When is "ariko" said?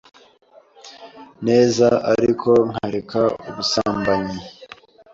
2.13-2.49